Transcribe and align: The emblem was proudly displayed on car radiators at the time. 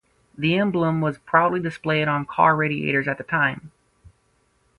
The 0.35 0.57
emblem 0.57 0.99
was 1.01 1.19
proudly 1.19 1.59
displayed 1.59 2.07
on 2.07 2.25
car 2.25 2.55
radiators 2.55 3.07
at 3.07 3.19
the 3.19 3.23
time. 3.23 3.71